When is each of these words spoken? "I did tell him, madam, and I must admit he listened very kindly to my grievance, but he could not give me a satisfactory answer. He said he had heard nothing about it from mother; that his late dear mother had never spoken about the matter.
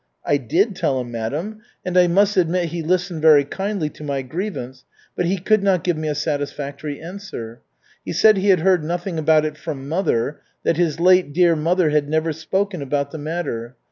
"I 0.25 0.37
did 0.37 0.75
tell 0.75 0.99
him, 0.99 1.11
madam, 1.11 1.59
and 1.85 1.95
I 1.95 2.07
must 2.07 2.35
admit 2.35 2.69
he 2.69 2.81
listened 2.81 3.21
very 3.21 3.45
kindly 3.45 3.87
to 3.91 4.03
my 4.03 4.23
grievance, 4.23 4.83
but 5.15 5.27
he 5.27 5.37
could 5.37 5.61
not 5.61 5.83
give 5.83 5.95
me 5.95 6.07
a 6.07 6.15
satisfactory 6.15 6.99
answer. 6.99 7.61
He 8.03 8.11
said 8.11 8.37
he 8.37 8.49
had 8.49 8.61
heard 8.61 8.83
nothing 8.83 9.19
about 9.19 9.45
it 9.45 9.57
from 9.57 9.87
mother; 9.87 10.41
that 10.63 10.77
his 10.77 10.99
late 10.99 11.33
dear 11.33 11.55
mother 11.55 11.91
had 11.91 12.09
never 12.09 12.33
spoken 12.33 12.81
about 12.81 13.11
the 13.11 13.19
matter. 13.19 13.75